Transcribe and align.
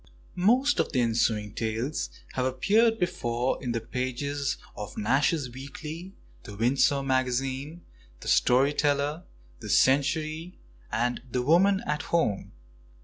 Most 0.33 0.79
of 0.79 0.91
the 0.93 1.01
ensuing 1.01 1.53
tales 1.53 2.09
have 2.33 2.45
appeared 2.47 2.97
before 2.97 3.61
in 3.63 3.71
the 3.71 3.79
pages 3.79 4.57
of 4.75 4.97
Nash's 4.97 5.51
Weekly, 5.51 6.15
The 6.41 6.55
Windsor 6.55 7.03
Magazine, 7.03 7.83
The 8.21 8.27
Story 8.27 8.73
Teller, 8.73 9.25
The 9.59 9.69
Century, 9.69 10.57
and 10.91 11.21
The 11.31 11.43
Woman 11.43 11.83
at 11.85 12.01
Home. 12.09 12.51